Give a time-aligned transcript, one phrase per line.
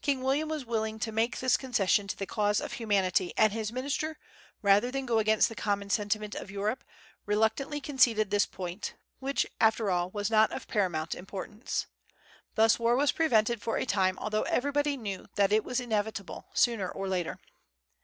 [0.00, 3.70] King William was willing to make this concession to the cause of humanity; and his
[3.72, 4.18] minister,
[4.60, 6.82] rather than go against the common sentiment of Europe,
[7.26, 11.86] reluctantly conceded this point, which, after all, was not of paramount importance.
[12.56, 16.90] Thus was war prevented for a time, although everybody knew that it was inevitable, sooner
[16.90, 17.38] or later.